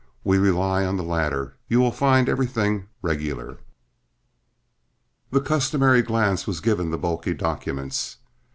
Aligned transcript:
We 0.23 0.39
rely 0.39 0.83
on 0.83 0.97
the 0.97 1.03
latter; 1.03 1.57
you 1.67 1.79
will 1.79 1.91
find 1.91 2.27
everything 2.27 2.87
regular." 3.03 3.59
The 5.29 5.41
customary 5.41 6.01
glance 6.01 6.47
was 6.47 6.59
given 6.59 6.89
the 6.89 6.97
bulky 6.97 7.35
documents. 7.35 8.17